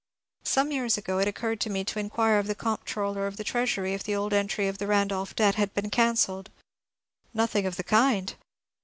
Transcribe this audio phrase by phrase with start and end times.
[0.43, 3.93] Some years ago it occurred to me to inquire of the Comptroller of the Treasury
[3.93, 6.49] if the old entry of the Randolph debt had been cancelled.
[7.35, 8.33] Nothing of the kind